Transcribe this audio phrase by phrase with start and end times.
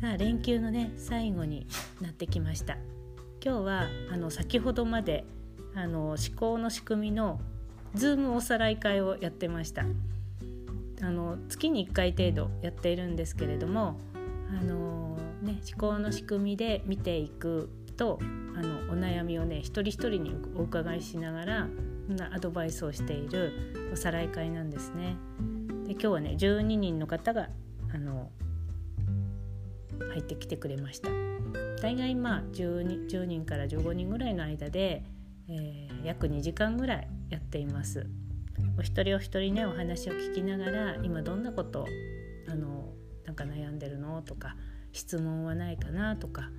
[0.00, 1.66] さあ連休のね最後に
[2.00, 2.74] なってきました
[3.44, 5.24] 今日はあの先ほどまで
[5.74, 7.40] あの思考の仕組みの
[7.96, 9.84] ズームおさらい会をやってました
[11.02, 13.98] あの月に1回程度やっているんですけれども
[14.56, 18.20] あの、ね、思考の仕組みで見ていくと
[18.56, 21.68] あのお悩みをね一人一人にお伺いしながら
[22.08, 25.16] なアドバイスをしているおさらい会なんですね。
[25.86, 27.48] で今日はね12人の方が
[27.92, 28.30] あの
[30.10, 31.08] 入ってきてくれました
[31.82, 35.04] 大概まあ 10, 10人から15人ぐらいの間で、
[35.48, 38.06] えー、約2時間ぐらいやっています
[38.78, 41.86] お一人お一人ねお話を聞きながら今どんなこと
[42.48, 42.92] あの
[43.24, 44.56] なんか悩んでるのとか
[44.92, 46.50] 質問はないかなとか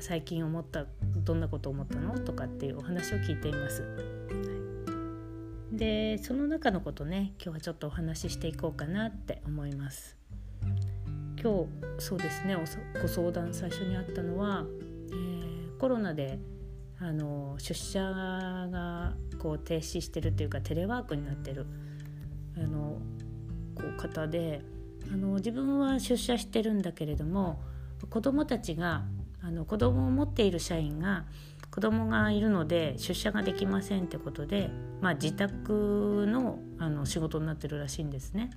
[0.00, 0.86] 最近思った
[1.24, 2.18] どんなこと思ったの？
[2.18, 3.84] とかっていうお話を聞いています。
[5.72, 10.19] でその中のことね今日はちょっとお話ししていこうかなって思います。
[11.42, 11.66] 今
[11.98, 12.56] 日そうですね
[13.00, 14.64] ご相談最初にあったのは、
[15.10, 16.38] えー、コロナで
[16.98, 21.66] あの出社がこう停止してるっていうかテレワークになってる
[22.56, 23.00] あの
[23.74, 24.60] こう方で
[25.10, 27.62] あの自分は出社してるんだけれども
[28.10, 29.04] 子どもたちが
[29.42, 31.24] あの子供を持っている社員が
[31.70, 38.50] 子供がいるので出社ができませんってことで、まあ、自宅のあの仕事になってるらしいんですね。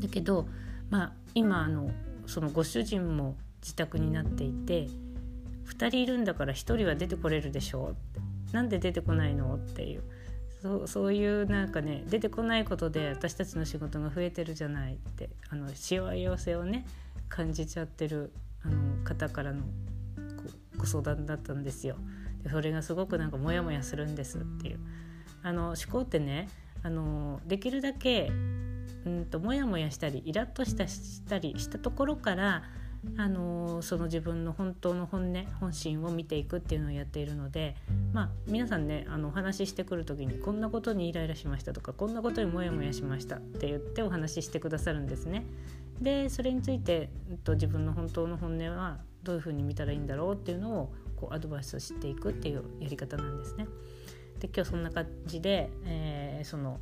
[0.00, 0.48] だけど
[0.90, 1.90] まあ、今あの
[2.26, 4.88] そのご主人も自宅になっていて
[5.66, 7.90] 2人いるんだから1人は出てこれるでしょう。
[7.90, 8.20] って
[8.52, 10.02] なんで出てこないのっていう。
[10.62, 16.86] そうそういうなんかね出てこないことで私たちの仕事が増えてるじゃないってあのしわ寄せをね
[17.28, 18.32] 感じちゃってる
[18.64, 19.62] あの方からの
[20.76, 21.96] ご相談だったんですよ。
[22.42, 24.78] でそれがすごくなんかモヤモヤするんですっていう。
[25.42, 26.48] あの思考ってね
[26.82, 28.32] あのできるだけ
[29.06, 32.64] うんとモヤモヤしたりイラッとしたしたりしたところから
[33.16, 37.76] あのその自分の本当の本音本心を見ていくっていうのをやっているので、
[38.12, 45.46] まあ、皆さんねあのお話ししてくる時にこんなことにイライラしましたとかこんなことにモヤモヤしましたって言ってお話ししてくださるんですね。
[46.00, 53.66] でそれについて、えっと、自分の本当の本音はどういうふうに見たらいいんだろうっていうのをこうアドバイスしていくっていうやり方なんですね。
[54.40, 56.80] で今日そんな感じで、えー、その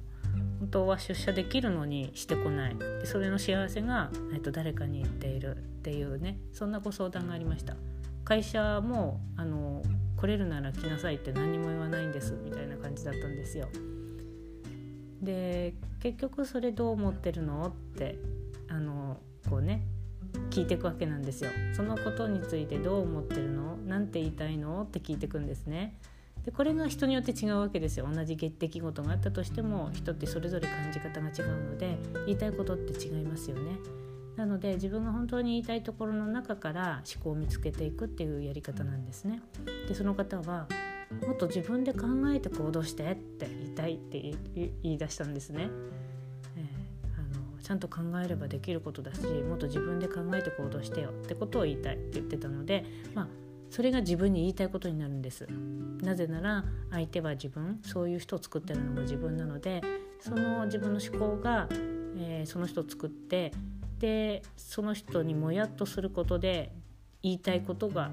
[0.60, 2.76] 本当は出社できるのにしてこない。
[2.76, 6.38] でそれの幸せが、えっと、誰かに言っているっていうね。
[6.52, 7.76] そんなご相談がありました。
[8.24, 9.82] 会社もあの
[10.16, 13.68] 来れるなら来なさいって何にも言わないんですみたいな感じだったんですよ。
[15.20, 18.18] で結局それどう思ってるのって
[18.68, 19.86] あのこうね
[20.50, 21.50] 聞いていくわけなんですよ。
[21.74, 23.76] そのことについてどう思ってるの？
[23.86, 24.82] 何て言いたいの？
[24.82, 25.98] って聞いていくんですね。
[26.44, 31.96] でこれが人によって違うわけですよ同じ出来事があったとしても人ってそれぞれ感じ方が違うので
[32.26, 33.78] 言いたいことって違いますよね。
[34.36, 39.40] なので自分が本当に言いたいところの中から思考を見つけていくっていうやり方なんですね。
[39.88, 40.66] でその方は
[41.26, 45.68] もっと自分で考えて行動してって言いたいって言い出したんですね。
[46.56, 46.64] えー、
[47.16, 52.84] あのちゃんと考えればできることだしもっと自分で考えて行動してよってことを言いたいって言ってたので
[53.14, 53.43] まあ
[53.74, 55.48] それが自分に言いたいことになるんです
[56.00, 59.82] なぜなら相手は自分そういう人を作ってるのも自分なので
[60.20, 61.66] その自分の思考が、
[62.16, 63.50] えー、その人を作って
[63.98, 66.70] でその人にもやっとすることで
[67.20, 68.12] 言いたいことが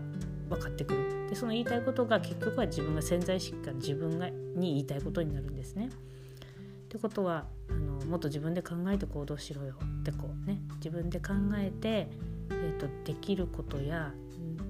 [0.49, 5.89] 分かってくるでその言いたいことが結局は自分が潜在意識から自分がに言いたいことになるんですね。
[5.89, 12.09] ってことはあのもっと自分で考えて行動しろよってこうね自分で考えて、
[12.49, 14.11] えーとできることや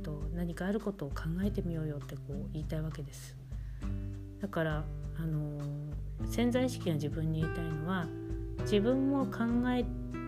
[0.02, 3.38] と何かあることを考えてみようよってこう言いたいわけです
[4.42, 4.84] だから
[5.18, 5.60] あの
[6.26, 8.08] 潜在意識が自分に言いたいのは
[8.62, 9.40] 自分も考
[9.70, 9.86] え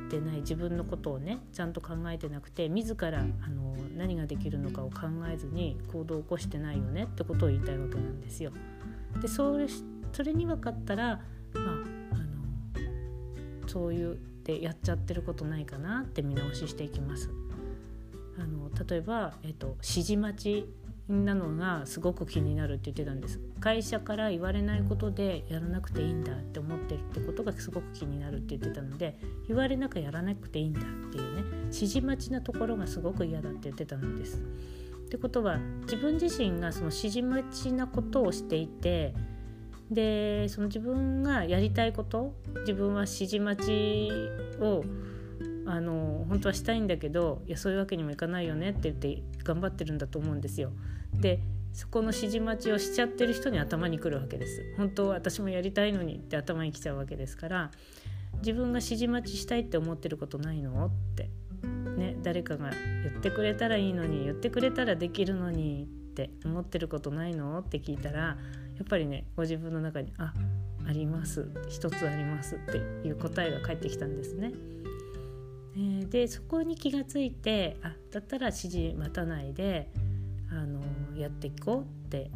[0.09, 8.51] てない自分のことをねちゃんと考えてなくて自らあの何ができるのかを考えずに行動を起こしてないよねってことを言いたいわけなんですよ。
[9.21, 9.67] でそれ
[10.11, 11.21] それに分かったら、
[11.53, 12.17] まあ、あ
[13.61, 17.29] のそういうでやっちゃってることないかなって見直ししていきます。
[18.39, 20.69] あの例えば、えっと、指示待ち
[21.07, 34.37] なのがすごく気になるって言ってたんです会社から言われないことでやらなくていいんだって思ってるってことがすごく気になるって言ってたので言われなくやらなくていいんだっていうね指示待ちなところがすごく嫌だって言ってたのです。
[34.37, 34.39] っ
[35.09, 39.13] てことは自分自身がその指示待ちなことをしていて
[39.91, 44.09] でその自分がやりたいこと自分は指示待ち
[44.59, 44.83] を
[45.65, 50.71] あの本当はしたいんだけどいやそういうわけにもいかないよねって言って頑張ってるんだと思うんですよ。
[51.13, 51.39] で
[51.73, 54.61] そこの指示待ちをしちゃってる人に頭にくるわけです。
[54.77, 57.71] 本当は私もやりたいのにって頭にきちゃうわけですから
[58.39, 61.29] 自分が指示待ちしたいって思ってることないのって
[61.97, 68.37] ね誰かが言ってくれたらいいのに言ってくれたらできるのにって思ってることないのって聞いたらや
[68.83, 70.33] っぱりねご自分の中に「あ
[70.87, 72.77] あります一つあります」って
[73.07, 74.51] いう答えが返ってきたんですね。
[75.75, 79.89] えー、でそこに気がついてあだったら指示待たないで
[80.51, 80.81] あの
[81.17, 82.31] やっていこうって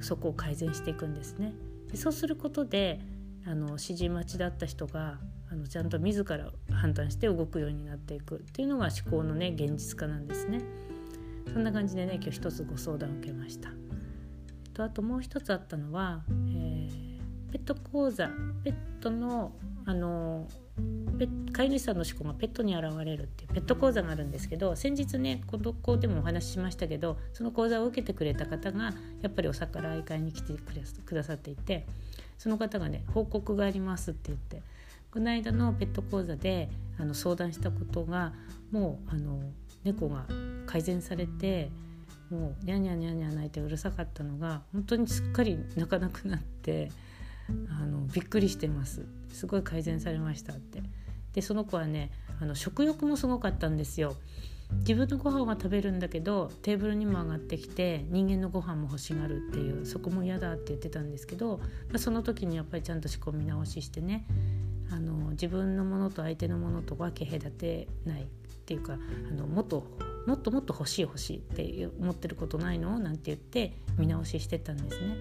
[0.00, 1.52] そこを改善していくんですね。
[1.90, 3.00] でそうすることで
[3.46, 5.18] あの指示待ちだった人が
[5.50, 10.62] あのちゃんと自ら判断して動くようになっていくっていうのが思考のね現実化なんですね。
[11.52, 13.70] そんな感じでね今日一つご相談を受けました。
[14.74, 18.28] とあともう一つあったのは、えー、ペット講座
[18.62, 19.52] ペットの
[19.86, 20.46] あの
[21.52, 28.92] 飼い主さんの思考がペットに現れるっていうペット講座があるんですけど先日ねこの子でもお話ししましたけどその講座を受けてくれた方が
[29.22, 30.52] やっぱりお魚愛会に来て
[31.04, 31.86] くださっていて
[32.38, 34.62] その方がね報告がありますって言って
[35.10, 36.68] この間のペット講座で
[36.98, 38.32] あの相談したことが
[38.70, 39.40] もうあの
[39.84, 40.26] 猫が
[40.66, 41.70] 改善されて
[42.30, 46.90] もうニャニャニャニャ泣いてうるさかったのが本当にすっかり泣かなくなって
[47.70, 49.06] あのびっくりしてます。
[49.32, 50.82] すごい改善されましたって。
[51.32, 52.10] でその子はね
[52.40, 54.16] あの食欲もすごかったんですよ
[54.80, 61.58] 自分のご飯は食べるんだけどテーブルにも上がってきて人間のご飯も欲しがるっていうそこも嫌だって言ってたんですけど、
[61.88, 64.26] まあ、その時にやっぱりちゃんと仕込み直ししてね
[64.90, 68.26] あの自分のものと相手のものと分け隔てないっ
[68.66, 68.98] ていうか
[69.30, 69.86] あのもっと
[70.26, 72.98] もっともっと欲しい欲しいって思ってることないの？
[72.98, 75.16] なんて言って見直ししてたんですね。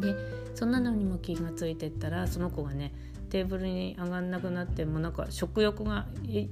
[0.00, 0.14] で
[0.56, 2.92] そんなのにも気が付いてったらその子がね
[3.36, 6.48] テーブルに上がんなくなってもなんか食欲が減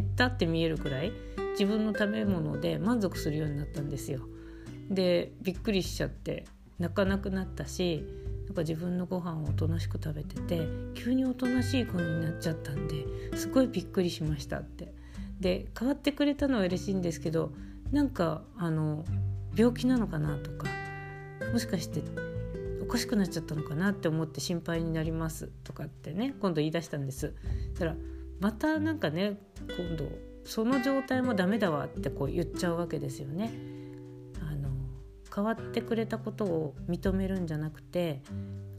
[0.00, 1.12] ったって見えるくらい
[1.50, 4.20] 自分の食べ物で満足するようになったんですよ。
[4.88, 6.46] でびっくりしちゃって
[6.78, 8.02] 泣かなくなったし
[8.46, 13.04] なんか自分のご飯をおとなしく食べてて急におとなしい子になっちゃったんで
[13.36, 14.94] すごいびっくりしましたって。
[15.38, 17.52] で変わってくれたのは嬉しいんですけど
[17.92, 19.04] なんかあの
[19.54, 20.66] 病気なのかなとか
[21.52, 22.00] もしかして
[22.86, 27.34] おかしくなっちゃったのかなって思って心配になりますとかってね今度言い出したんです。
[27.74, 27.96] だから
[28.38, 29.40] またなんかね
[29.76, 30.08] 今度
[30.44, 33.52] その状態もダメだわってこう言っちゃうわけですよね。
[34.40, 34.70] あの
[35.34, 38.22] 変わってくれたことを認めるんじゃなくて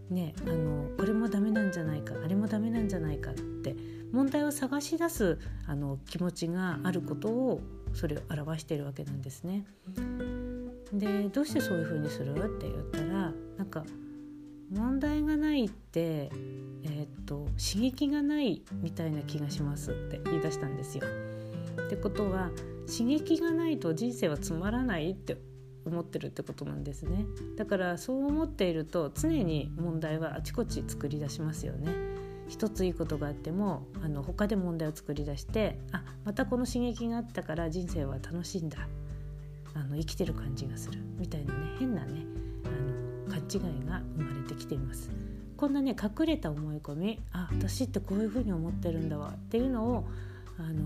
[0.10, 3.76] ねあのこれもダメなんじゃないかあれもダメなんじゃないかって
[4.14, 5.38] 問題を探し出す
[5.68, 7.62] あの気持ちがあることを
[7.94, 9.66] それを表しているわけなんですね。
[10.94, 12.34] でどうしてそういうふうにする？
[12.34, 13.84] って言ったらなんか
[14.72, 21.04] 問題がないって、えー、っと刺激がないみたいな気がしますって言い出したんですよ。
[21.86, 22.50] ってことは
[22.86, 25.38] 刺激がないと人生はつまらないって
[25.86, 27.26] 思ってるってことなんですね。
[27.56, 31.92] だからそう思っていると常に問題はあちこち作り出しますよね。
[32.50, 38.88] 一ついいことがあってもあの他で問題を作り出してあまたこの刺激があったから人生は楽しいんだ。
[39.78, 42.26] あの生きてる感じがするみたいなね変なね
[42.66, 45.12] あの勘違いが生まれてきています
[45.56, 50.08] こんなね隠れた思い込みあ私ってこういうふうに思ってるんだわっていうのを
[50.60, 50.82] あの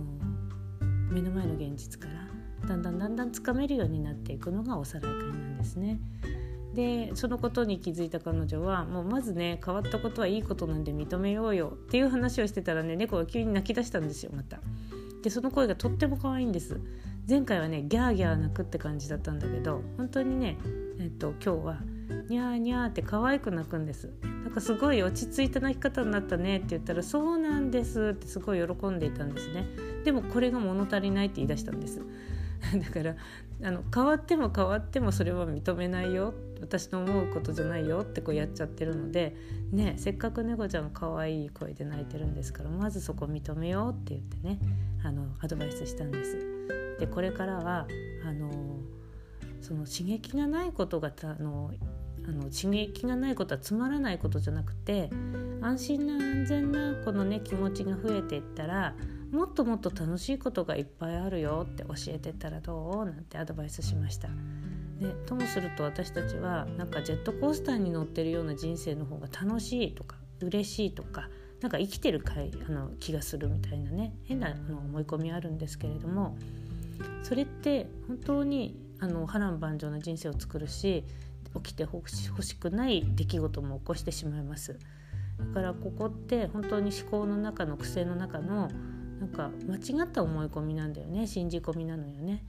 [1.10, 6.00] 目の前の現実からだんだんだんだんつかめるようになっていくのがおさらい会なんですね。
[6.74, 14.60] でそのことに気づいた彼女はもうまずね変わったことはいいことなんで認めようよっていう話をしてたらね猫が急に泣き出したんですよまた。
[15.21, 16.79] でその声がとっても可愛いんです。
[17.27, 20.57] 前回はねギャーギャー泣くって感じだったんだけど本当にね、
[20.99, 21.81] えっと、今日は
[22.29, 24.09] ニャーニャーって可愛く泣くんです。
[24.43, 29.65] なんかすごい落ち着いた泣き方になったねって言ったらそうなんですってすごい喜んでいたんですね。
[30.03, 32.01] でもこれが物足りないって言い出したんです。
[32.77, 33.15] だから
[33.63, 36.33] あの変わっても変わってもそれは認めないよ。
[36.61, 39.35] 私の思うことじゃないよってこうやっちゃってるので
[39.71, 44.59] ねせっかく猫ちゃん可愛い声で泣いてるんですからまずそこ認めようって言ってね
[45.03, 46.50] あのアドバイスしたんです。
[47.01, 47.88] でこれからは
[48.24, 48.51] あの
[49.60, 51.72] その刺激がないことがあの
[52.27, 55.10] あの刺激がないことはつまらないことじゃなくて
[55.62, 58.93] 安心な安全なこのね気持ちが増えていったら
[59.31, 64.29] もっともっと楽しいことがいっぱいあるよって教えてったらどうなんてアドバイスしました。
[65.00, 71.29] でともすると私たちはなんかジェットコースターに乗ってるような人生の方が楽しいとか嬉しいとか
[71.62, 76.38] なんか生きてるかいあの気がするみたいなね変なあの思い込みあるんですけれども
[77.24, 81.03] それって本当にあの波乱万丈な人生を作るし
[81.55, 84.79] 起きてほしくない出来事も起こしてしまいます。
[85.39, 88.70] だからここって本当に思考の中の癖の中の
[89.20, 91.27] なんか間違った思い込みなんだよね。
[91.27, 92.43] 信じ込みなのよね。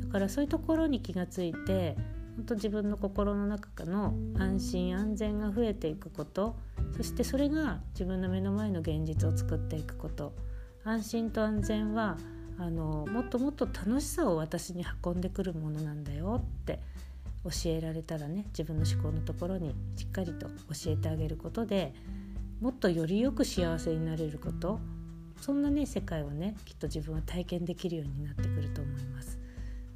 [0.00, 1.96] だからそういうところに気がついて
[2.36, 6.56] 本当自分の心の中の安心安全が増えていくこと。
[6.96, 10.34] そしてそれが自分の目の前の現実を作っていくこと。
[10.84, 12.16] 安心と安全は
[12.58, 16.80] あのもっともっと楽しさを私に運んでくるものなんだよって
[17.44, 21.94] 教えられたらね自分の思考のところにしっかりと教えてあげることで
[22.60, 24.80] もっとよりよく幸せになれること
[25.40, 29.38] そんなね世界をねきっと自分は体験できるようになってくると思います。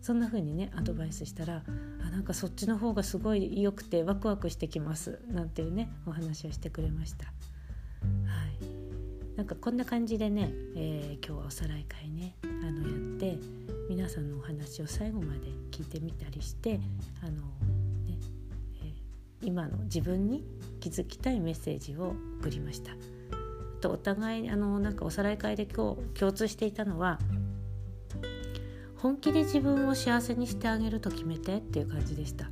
[0.03, 1.63] そんな風にねアドバイスしたら
[2.03, 7.27] あなんかそっちの方がすごい良くてワクワクしてきますなんていうねお話をしてくれました。
[7.27, 8.81] はい。
[9.37, 12.35] なんかこんな感じでね、えー、今日はおさらい会ね。
[12.63, 13.39] あのやって
[13.89, 16.81] 皆さんのお話を最後まで聞いてみたりして
[17.23, 17.33] あの、
[18.07, 18.19] ね
[18.85, 18.93] え、
[19.43, 20.45] 今の自分に
[20.81, 22.93] 気づきたいメッセージを送りました。
[23.81, 27.19] とお互いあのなんかおさらい会で今日共通していたのは
[28.97, 32.51] 本気で自分を幸せにしてあげると決めてっていう感じでした。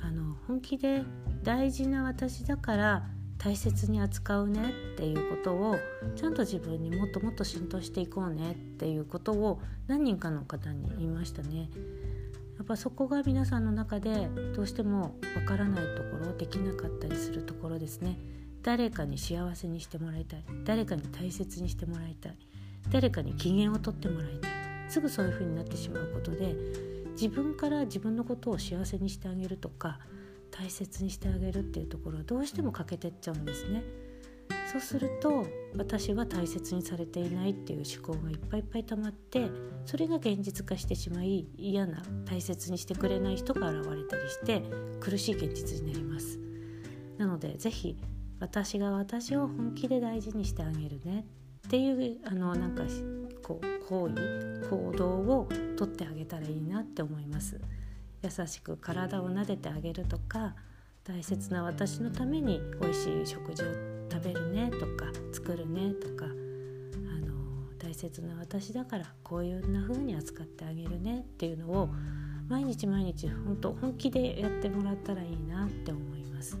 [0.00, 1.02] あの本気で
[1.42, 3.06] 大事な私だから
[3.38, 5.76] 大切に扱うねっていうことを
[6.16, 11.70] ちゃんと自分にもっともっと浸透していこうねっていうことを何人かの方に言いましたね。
[12.58, 18.18] やっぱそこが皆さんの中でどうしてもわからないところできなかったりするところですね。
[18.62, 22.38] 誰かに幸せにしてもらいたい誰かに大切にしてもらいたい
[22.90, 24.50] 誰かに機嫌をとってもらいたい
[24.88, 26.54] すぐそういう風になってしまうことで
[27.12, 29.98] 自分から自分のことを幸せにしてあげるとか
[30.50, 33.82] 大切にしてあげるっていうところはどうしても欠けてっちゃうんですね。
[34.74, 39.48] そうすると私は大切にされていないっていう思考がいっぱいいっぱい溜まって
[39.86, 44.64] それが現実化してしまい嫌な大切にしてくれない人が現れたりして
[44.98, 46.40] 苦しい現実になります。
[47.18, 47.96] なので是非
[48.40, 51.24] 私が私を本気で大事にしてあげるね
[51.68, 52.82] っていうあのなんか
[53.44, 57.60] こう行為行動をとってあげたらいいなって思います。
[58.24, 60.56] 優しく体を撫でてあげるとか
[61.04, 67.34] 大切な私のために美味しい食事を食べるねとか作るねとかあの
[67.78, 71.88] 大切な私だからこういうな風に扱ってあげるねっていうのを
[72.48, 76.56] 毎日毎日本当本気でやってもらったらいいなって思います、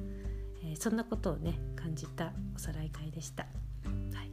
[0.64, 3.48] えー、そんなことをね感じたおさらい会でした、は
[4.24, 4.30] い、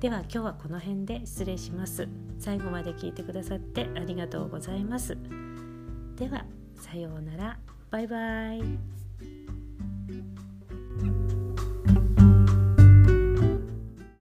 [0.00, 2.06] では今日はこの辺で失礼します。
[2.38, 5.16] 最後まで聞いてくださってありがとうございます。
[6.16, 6.44] では
[6.76, 7.58] さようなら。
[7.90, 8.97] バイバイ。